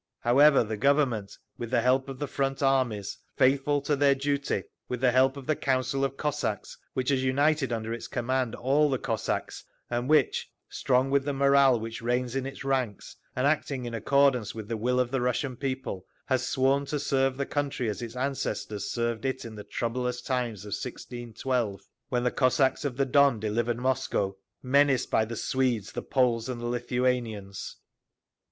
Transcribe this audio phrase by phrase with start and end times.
[0.21, 4.99] However the Government, with the help of the Front armies, faithful to their duty, with
[4.99, 8.97] the help of the Council of Cossacks, which has united under its command all the
[8.97, 13.93] Cossacks and which, strong with the morale which reigns in its ranks, and acting in
[13.93, 18.01] accordance with the will of the Russian people, has sworn to serve the country as
[18.01, 21.79] its ancestors served it in the Troublous Times of 1612,
[22.09, 26.59] when the Cossacks of the Don delivered Moscow, menaced by the Swedes, the Poles, and
[26.59, 27.75] the Lithuanians.